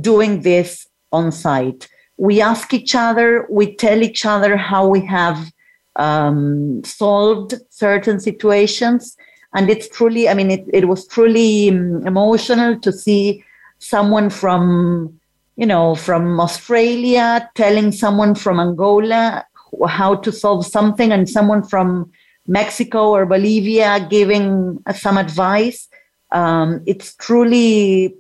[0.02, 1.88] doing this on site
[2.18, 5.52] we ask each other, we tell each other how we have
[5.98, 9.18] um, solved certain situations.
[9.54, 13.44] And it's truly, I mean, it, it was truly um, emotional to see
[13.80, 15.20] someone from,
[15.56, 19.46] you know, from Australia telling someone from Angola
[19.88, 22.12] how to solve something and someone from
[22.48, 25.88] Mexico or Bolivia giving some advice.
[26.32, 28.16] Um, it's truly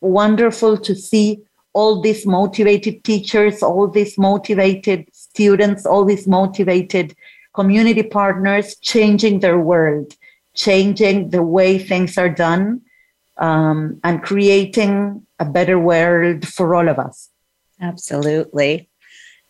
[0.00, 1.40] wonderful to see
[1.76, 7.14] all these motivated teachers, all these motivated students, all these motivated
[7.52, 10.16] community partners changing their world,
[10.54, 12.80] changing the way things are done,
[13.36, 17.28] um, and creating a better world for all of us.
[17.78, 18.88] Absolutely.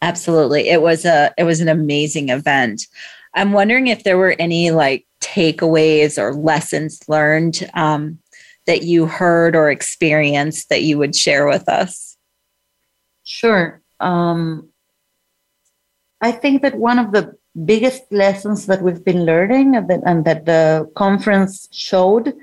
[0.03, 0.68] Absolutely.
[0.68, 2.89] It was a it was an amazing event.
[3.35, 8.18] I'm wondering if there were any like takeaways or lessons learned um,
[8.66, 12.15] that you heard or experienced that you would share with us.
[13.27, 13.83] Sure.
[13.99, 14.68] Um,
[16.20, 20.24] I think that one of the biggest lessons that we've been learning and that, and
[20.24, 22.35] that the conference showed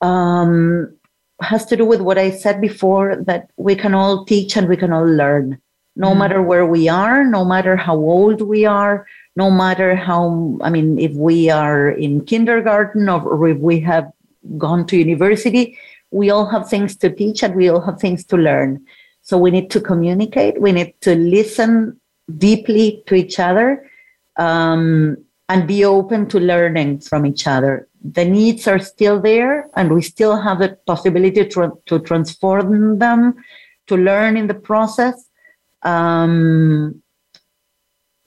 [0.00, 0.96] um,
[1.42, 4.78] has to do with what I said before that we can all teach and we
[4.78, 5.60] can all learn,
[5.94, 10.56] no mm matter where we are, no matter how old we are, no matter how,
[10.62, 14.10] I mean, if we are in kindergarten or if we have
[14.56, 15.76] gone to university,
[16.10, 18.86] we all have things to teach and we all have things to learn.
[19.32, 21.98] So we need to communicate, we need to listen
[22.36, 23.90] deeply to each other
[24.36, 25.16] um,
[25.48, 27.88] and be open to learning from each other.
[28.04, 33.36] The needs are still there, and we still have the possibility to, to transform them,
[33.86, 35.26] to learn in the process.
[35.82, 37.02] Um,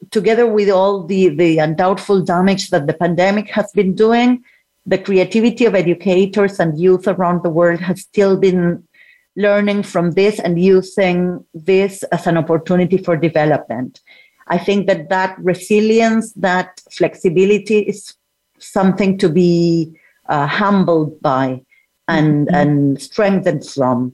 [0.10, 4.44] together with all the, the undoubtful damage that the pandemic has been doing,
[4.88, 8.88] the creativity of educators and youth around the world has still been
[9.36, 14.02] learning from this and using this as an opportunity for development.
[14.48, 18.14] I think that that resilience, that flexibility is
[18.60, 19.98] something to be
[20.30, 21.62] uh, humbled by
[22.08, 22.56] and mm-hmm.
[22.56, 24.14] and strengthened from.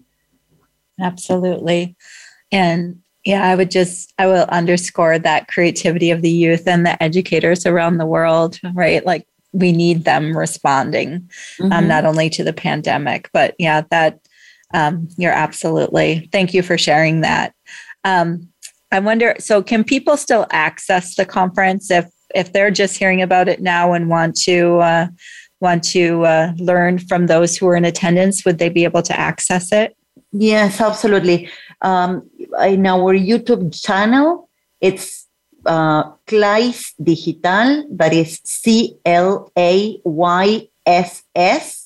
[1.00, 1.96] Absolutely,
[2.52, 7.02] and yeah, I would just I will underscore that creativity of the youth and the
[7.04, 9.06] educators around the world, right?
[9.06, 11.72] Like we need them responding, um, mm-hmm.
[11.74, 14.20] um, not only to the pandemic, but yeah, that
[14.74, 16.30] um, you're absolutely.
[16.32, 17.54] Thank you for sharing that.
[18.04, 18.50] Um,
[18.92, 23.50] I wonder, so can people still access the conference if if they're just hearing about
[23.50, 25.08] it now and want to uh,
[25.60, 28.46] want to uh, learn from those who are in attendance?
[28.46, 29.96] Would they be able to access it?
[30.32, 31.50] Yes, absolutely.
[31.82, 32.30] Um,
[32.64, 34.50] in our YouTube channel,
[34.80, 35.28] it's
[35.66, 37.86] uh, CLAYSS Digital.
[37.92, 41.81] That is C L A Y S S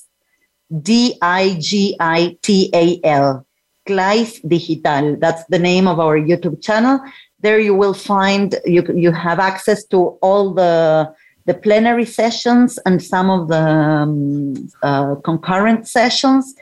[0.82, 3.46] D I G I T A L.
[3.86, 5.16] CLAYSS Digital.
[5.16, 7.00] That's the name of our YouTube channel.
[7.40, 11.14] There you will find you you have access to all the
[11.44, 16.54] the plenary sessions and some of the um, uh, concurrent sessions,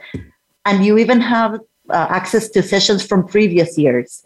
[0.67, 1.55] and you even have
[1.89, 4.25] uh, access to sessions from previous years.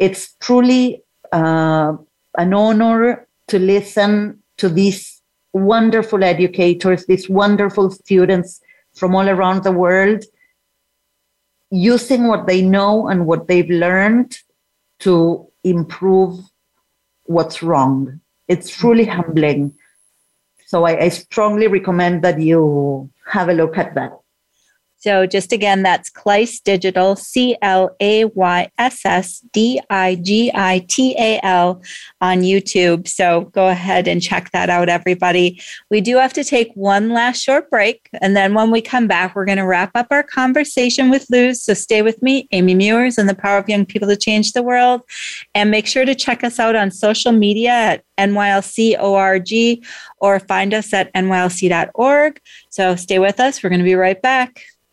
[0.00, 1.02] It's truly
[1.32, 1.92] uh,
[2.36, 8.60] an honor to listen to these wonderful educators, these wonderful students
[8.96, 10.24] from all around the world
[11.70, 14.36] using what they know and what they've learned
[15.00, 16.38] to improve
[17.24, 18.20] what's wrong.
[18.48, 19.74] It's truly humbling.
[20.66, 24.12] So I, I strongly recommend that you have a look at that.
[25.06, 30.50] So just again, that's CLAYSS Digital, C L A Y S S D I G
[30.52, 31.80] I T A L
[32.20, 33.06] on YouTube.
[33.06, 35.62] So go ahead and check that out, everybody.
[35.92, 38.08] We do have to take one last short break.
[38.20, 41.62] And then when we come back, we're going to wrap up our conversation with Luz.
[41.62, 44.62] So stay with me, Amy Meurs, and the power of young people to change the
[44.64, 45.02] world.
[45.54, 49.86] And make sure to check us out on social media at NYLC.org
[50.18, 52.40] or find us at NYLC.org.
[52.70, 53.62] So stay with us.
[53.62, 54.64] We're going to be right back.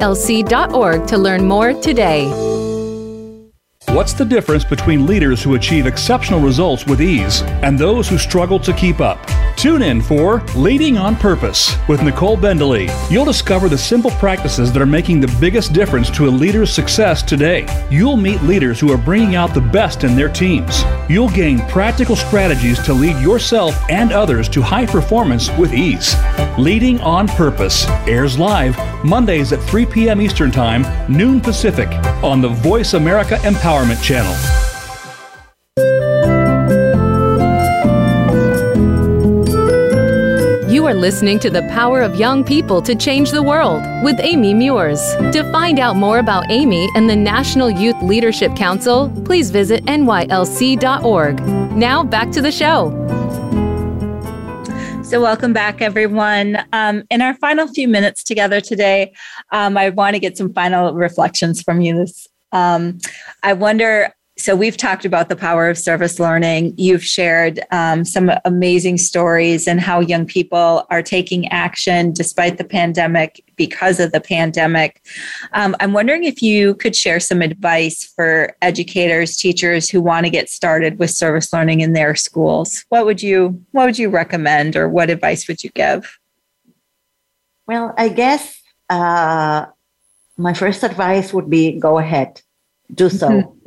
[0.00, 2.26] ilc.org to learn more today.
[3.88, 8.58] What's the difference between leaders who achieve exceptional results with ease and those who struggle
[8.60, 9.18] to keep up?
[9.56, 12.90] Tune in for Leading on Purpose with Nicole Bendaly.
[13.10, 17.22] You'll discover the simple practices that are making the biggest difference to a leader's success
[17.22, 17.66] today.
[17.90, 20.84] You'll meet leaders who are bringing out the best in their teams.
[21.08, 26.14] You'll gain practical strategies to lead yourself and others to high performance with ease.
[26.58, 28.76] Leading on Purpose airs live
[29.06, 30.20] Mondays at 3 p.m.
[30.20, 31.88] Eastern Time, noon Pacific,
[32.22, 34.65] on the Voice America Empowerment Channel.
[41.06, 45.14] Listening to The Power of Young People to Change the World with Amy Meurs.
[45.14, 51.40] To find out more about Amy and the National Youth Leadership Council, please visit nylc.org.
[51.76, 52.90] Now back to the show.
[55.04, 56.58] So, welcome back, everyone.
[56.72, 59.12] Um, in our final few minutes together today,
[59.52, 61.98] um, I want to get some final reflections from you.
[61.98, 62.98] This, um,
[63.44, 64.12] I wonder
[64.46, 66.72] so we've talked about the power of service learning.
[66.76, 72.62] You've shared um, some amazing stories and how young people are taking action despite the
[72.62, 75.02] pandemic because of the pandemic.
[75.52, 80.30] Um, I'm wondering if you could share some advice for educators, teachers who want to
[80.30, 82.84] get started with service learning in their schools.
[82.88, 86.20] What would you What would you recommend, or what advice would you give?
[87.66, 89.66] Well, I guess uh,
[90.36, 92.42] my first advice would be go ahead
[92.94, 93.56] do so.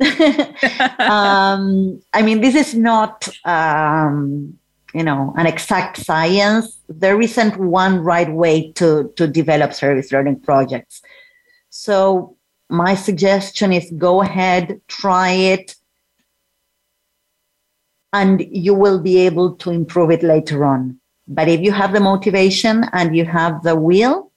[0.98, 4.58] Um, I mean, this is not, um,
[4.94, 6.78] you know, an exact science.
[6.88, 11.02] There isn't one right way to, to develop service learning projects.
[11.70, 12.36] So
[12.68, 15.74] my suggestion is go ahead, try it,
[18.12, 21.00] and you will be able to improve it later on.
[21.26, 24.30] But if you have the motivation and you have the will,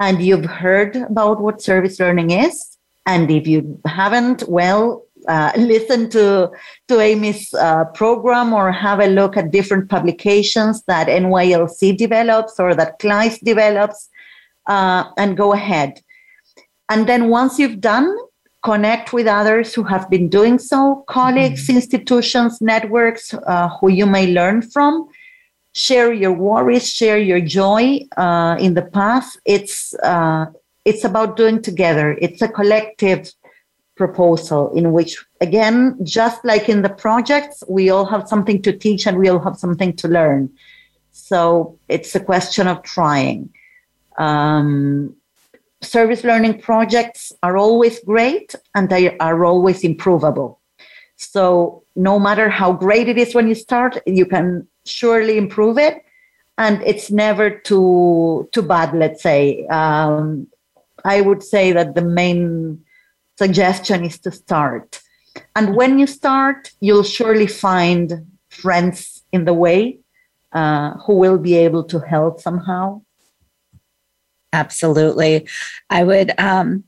[0.00, 2.77] and you've heard about what service learning is,
[3.08, 6.50] and if you haven't, well, uh, listen to
[6.88, 12.74] to Amy's uh, program or have a look at different publications that NYLC develops or
[12.74, 14.08] that CLAYSS develops,
[14.66, 16.00] uh, and go ahead.
[16.90, 18.14] And then once you've done,
[18.62, 21.76] connect with others who have been doing so, colleagues, mm-hmm.
[21.76, 25.08] institutions, networks uh, who you may learn from.
[25.74, 29.36] Share your worries, share your joy uh, in the path.
[29.44, 30.46] It's uh,
[30.88, 32.16] it's about doing together.
[32.20, 33.30] It's a collective
[33.94, 39.06] proposal in which, again, just like in the projects, we all have something to teach
[39.06, 40.50] and we all have something to learn.
[41.12, 43.50] So it's a question of trying.
[44.16, 45.14] Um,
[45.82, 50.58] service learning projects are always great and they are always improvable.
[51.16, 56.02] So no matter how great it is when you start, you can surely improve it.
[56.56, 59.66] And it's never too too bad, let's say.
[59.66, 60.48] Um,
[61.04, 62.84] I would say that the main
[63.36, 65.00] suggestion is to start.
[65.54, 70.00] And when you start, you'll surely find friends in the way
[70.52, 73.02] uh, who will be able to help somehow.
[74.52, 75.46] Absolutely.
[75.90, 76.84] I would um,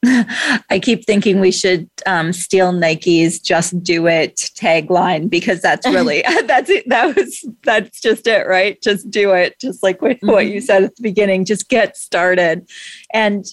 [0.04, 6.22] I keep thinking we should um, steal Nike's "Just Do It" tagline because that's really
[6.46, 6.88] that's it.
[6.88, 8.80] That was that's just it, right?
[8.80, 10.30] Just do it, just like what, mm-hmm.
[10.30, 11.44] what you said at the beginning.
[11.44, 12.68] Just get started,
[13.12, 13.44] and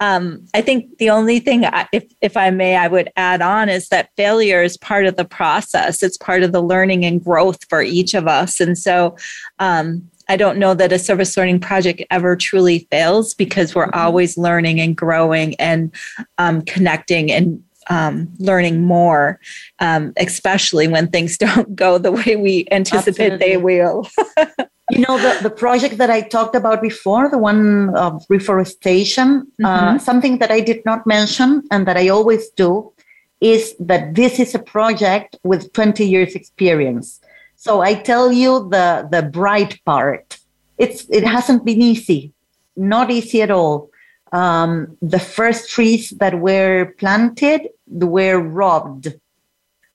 [0.00, 3.68] um, I think the only thing, I, if if I may, I would add on
[3.68, 6.02] is that failure is part of the process.
[6.02, 9.16] It's part of the learning and growth for each of us, and so
[9.60, 14.00] um, I don't know that a service learning project ever truly fails because we're mm-hmm.
[14.00, 15.94] always learning and growing and
[16.38, 19.38] um, connecting and um, learning more,
[19.78, 23.38] um, especially when things don't go the way we anticipate Absolutely.
[23.38, 24.08] they will.
[24.90, 29.66] you know, the, the project that I talked about before, the one of reforestation, uh,
[29.66, 29.96] mm-hmm.
[29.96, 32.92] uh, something that I did not mention and that I always do
[33.40, 37.20] is that this is a project with 20 years experience.
[37.56, 40.38] So I tell you the the bright part.
[40.76, 42.32] It's it hasn't been easy,
[42.76, 43.90] not easy at all.
[44.32, 49.14] Um, the first trees that were planted were robbed.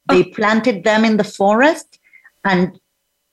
[0.09, 0.31] They oh.
[0.33, 1.99] planted them in the forest,
[2.43, 2.79] and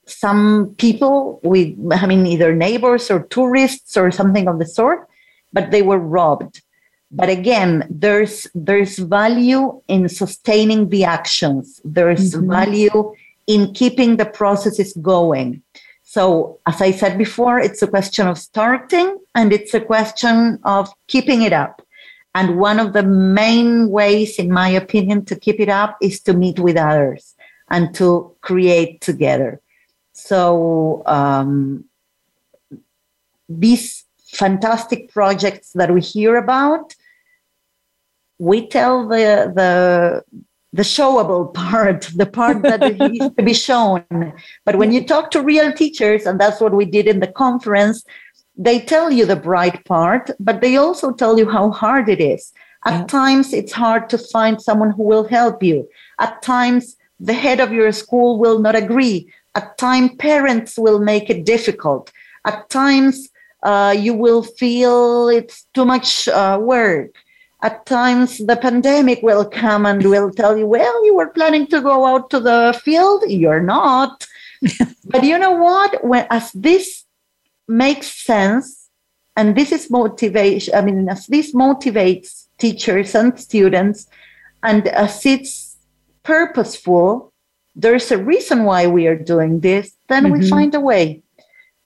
[0.06, 5.08] some people, we I mean, either neighbors or tourists or something of the sort,
[5.52, 6.62] but they were robbed.
[7.10, 11.80] But again, there's there's value in sustaining the actions.
[11.84, 12.50] There's mm-hmm.
[12.50, 13.14] value
[13.46, 15.62] in keeping the processes going.
[16.02, 20.88] So, as I said before, it's a question of starting and it's a question of
[21.08, 21.82] keeping it up.
[22.34, 26.32] And one of the main ways, in my opinion, to keep it up is to
[26.32, 27.34] meet with others
[27.70, 29.60] and to create together.
[30.16, 31.84] So, um,
[33.50, 36.94] these fantastic projects that we hear about,
[38.38, 40.24] we tell the, the
[40.72, 44.04] the showable part, the part that needs to be shown.
[44.64, 48.02] But when you talk to real teachers, and that's what we did in the conference,
[48.56, 52.52] they tell you the bright part, but they also tell you how hard it is.
[52.86, 53.06] At yeah.
[53.06, 55.88] times, it's hard to find someone who will help you.
[56.18, 59.30] At times, the head of your school will not agree.
[59.56, 62.12] At times, parents will make it difficult.
[62.44, 63.28] At times,
[63.64, 67.10] uh, you will feel it's too much uh, work
[67.62, 71.80] at times the pandemic will come and will tell you, well, you were planning to
[71.80, 74.26] go out to the field, you're not.
[75.06, 76.04] but you know what?
[76.04, 77.04] When as this
[77.66, 78.88] makes sense.
[79.38, 80.74] And this is motivation.
[80.74, 84.06] I mean, as this motivates teachers and students,
[84.62, 85.76] and as it's
[86.22, 87.32] purposeful,
[87.76, 90.40] there's a reason why we are doing this, then mm-hmm.
[90.40, 91.22] we find a way.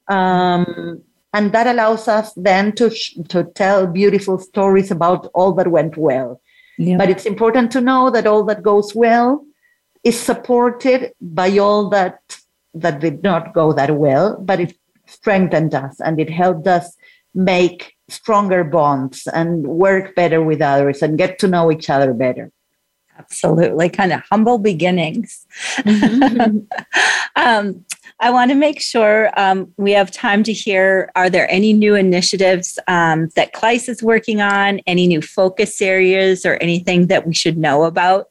[0.08, 1.02] Um,
[1.34, 5.96] and that allows us then to, sh- to tell beautiful stories about all that went
[5.96, 6.40] well.
[6.78, 6.96] Yeah.
[6.96, 9.44] But it's important to know that all that goes well
[10.02, 12.20] is supported by all that
[12.72, 16.96] that did not go that well, but it strengthened us and it helped us
[17.34, 22.50] make stronger bonds and work better with others and get to know each other better.
[23.20, 25.46] Absolutely, kind of humble beginnings.
[25.78, 26.60] Mm-hmm.
[27.36, 27.84] um,
[28.20, 31.94] I want to make sure um, we have time to hear are there any new
[31.94, 37.34] initiatives um, that CLAYSS is working on, any new focus areas, or anything that we
[37.34, 38.30] should know about?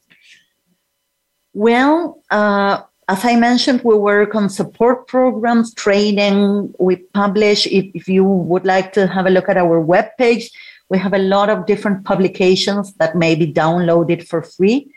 [1.53, 6.73] Well, uh, as I mentioned, we work on support programs, training.
[6.79, 10.49] We publish, if, if you would like to have a look at our webpage,
[10.89, 14.93] we have a lot of different publications that may be downloaded for free.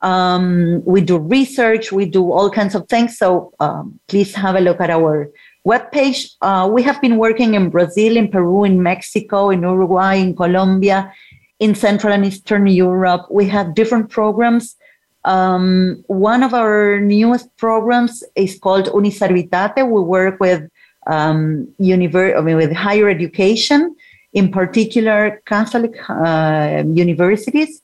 [0.00, 3.18] Um, we do research, we do all kinds of things.
[3.18, 5.30] So um, please have a look at our
[5.66, 6.32] webpage.
[6.42, 11.12] Uh, we have been working in Brazil, in Peru, in Mexico, in Uruguay, in Colombia,
[11.60, 13.26] in Central and Eastern Europe.
[13.30, 14.76] We have different programs
[15.24, 19.88] um, one of our newest programs is called Uniservitate.
[19.88, 20.68] We work with
[21.06, 23.94] um, univer- I mean, with higher education,
[24.32, 27.82] in particular Catholic uh, universities,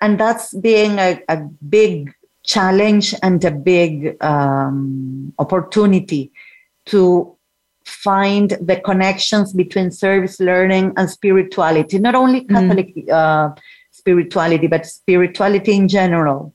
[0.00, 2.14] and that's being a, a, big
[2.44, 6.30] challenge and a big um, opportunity
[6.86, 7.36] to
[7.84, 11.98] find the connections between service learning and spirituality.
[11.98, 12.48] Not only mm.
[12.48, 13.10] Catholic mm.
[13.10, 13.54] uh,
[13.90, 16.54] spirituality, but spirituality in general.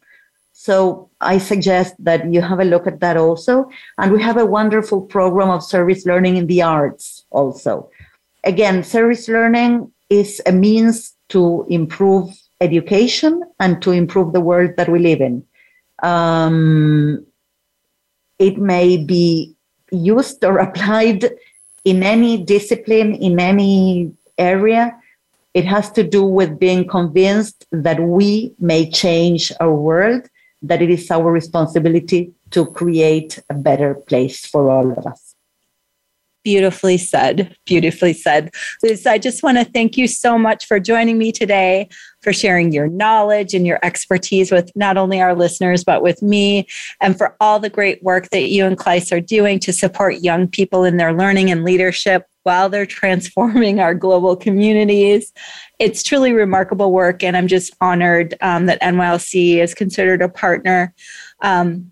[0.54, 3.70] So I suggest that you have a look at that also.
[3.98, 7.90] And we have a wonderful program of service learning in the arts also.
[8.44, 12.30] Again, service learning is a means to improve
[12.62, 15.44] education and to improve the world that we live in.
[16.02, 17.26] Um,
[18.40, 19.56] it may be
[19.92, 21.30] used or applied
[21.86, 24.98] in any discipline, in any area.
[25.54, 30.28] It has to do with being convinced that we may change our world
[30.64, 35.23] that it is our responsibility to create a better place for all of us.
[36.44, 37.56] Beautifully said.
[37.66, 38.54] Beautifully said.
[38.84, 41.88] Liz, I just want to thank you so much for joining me today,
[42.22, 46.68] for sharing your knowledge and your expertise with not only our listeners, but with me,
[47.00, 50.48] and for all the great work that you and CLAYSS are doing to support young
[50.48, 55.32] people in their learning and leadership while they're transforming our global communities
[55.84, 60.94] it's truly remarkable work, and I'm just honored um, that NYLC is considered a partner.
[61.42, 61.92] Um,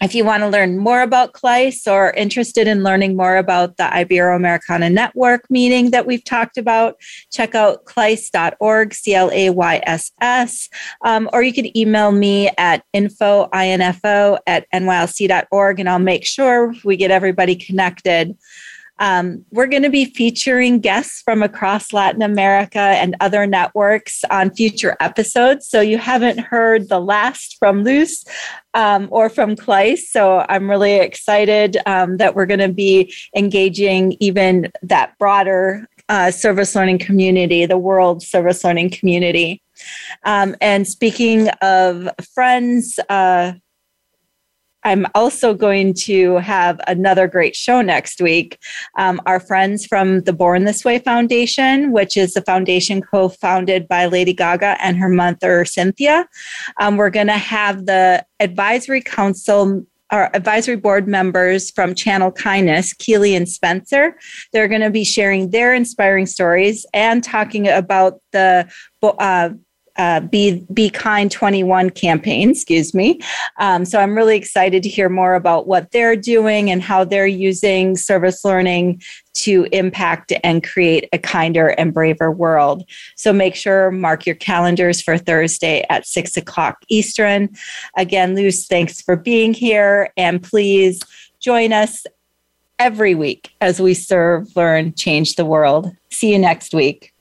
[0.00, 3.84] if you want to learn more about CLAYSS or interested in learning more about the
[3.84, 6.96] Ibero-Americana Network meeting that we've talked about,
[7.30, 10.68] check out clayss.org, C-L-A-Y-S-S,
[11.04, 16.74] um, or you can email me at info, info at nylc.org, and I'll make sure
[16.84, 18.36] we get everybody connected.
[19.00, 24.50] Um, we're going to be featuring guests from across Latin America and other networks on
[24.50, 25.66] future episodes.
[25.66, 28.24] So you haven't heard the last from Luz
[28.74, 30.10] um, or from CLAYSS.
[30.10, 36.30] So I'm really excited um, that we're going to be engaging even that broader uh,
[36.30, 39.62] service learning community, the world service learning community.
[40.24, 43.52] Um, and speaking of friends, uh,
[44.84, 48.58] I'm also going to have another great show next week.
[48.98, 53.88] Um, our friends from the Born This Way Foundation, which is the foundation co founded
[53.88, 56.28] by Lady Gaga and her mother, Cynthia.
[56.78, 62.92] Um, we're going to have the advisory council our advisory board members from Channel Kindness,
[62.94, 64.16] Keely and Spencer.
[64.52, 68.68] They're going to be sharing their inspiring stories and talking about the
[69.02, 69.50] uh,
[70.00, 73.20] uh, be be kind 21 campaign excuse me.
[73.58, 77.26] Um, so i'm really excited to hear more about what they're doing and how they're
[77.26, 79.02] using service learning
[79.34, 82.82] to impact and create a kinder and braver world.
[83.16, 87.50] So make sure mark your calendars for thursday at six o'clock eastern.
[87.98, 91.00] Again luz thanks for being here and please
[91.40, 92.06] join us
[92.78, 95.92] every week as we serve learn change the world.
[96.10, 97.12] See you next week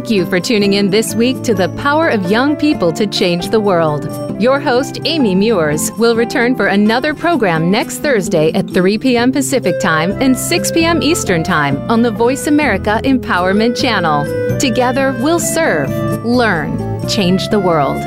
[0.00, 3.50] Thank you for tuning in this week to the Power of Young People to Change
[3.50, 4.08] the World.
[4.40, 9.30] Your host, Amy Meurs, will return for another program next Thursday at 3 p.m.
[9.30, 11.02] Pacific Time and 6 p.m.
[11.02, 14.58] Eastern Time on the Voice America Empowerment Channel.
[14.58, 15.90] Together, we'll serve,
[16.24, 18.00] learn, change the world.